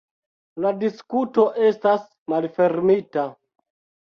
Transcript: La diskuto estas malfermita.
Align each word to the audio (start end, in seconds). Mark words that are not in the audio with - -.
La 0.65 0.71
diskuto 0.83 1.45
estas 1.67 2.09
malfermita. 2.35 3.29